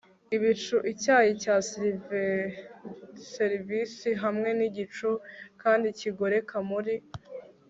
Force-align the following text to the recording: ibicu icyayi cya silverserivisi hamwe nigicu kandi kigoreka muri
ibicu 0.35 0.77
icyayi 0.91 1.31
cya 1.43 1.55
silverserivisi 1.69 4.09
hamwe 4.23 4.49
nigicu 4.57 5.09
kandi 5.61 5.87
kigoreka 5.99 6.57
muri 6.69 6.95